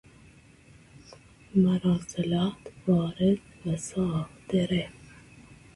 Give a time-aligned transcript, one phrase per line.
[1.63, 3.31] مراسلات وارده
[3.65, 4.85] وصادره